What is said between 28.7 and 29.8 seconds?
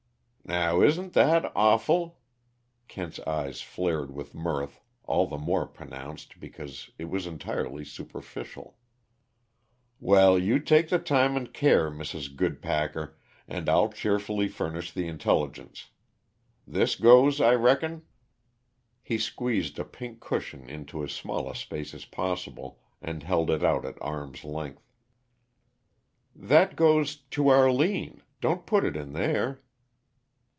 it in there!"